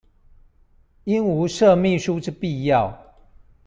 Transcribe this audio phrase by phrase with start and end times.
[1.03, 3.13] 應無設秘書之必要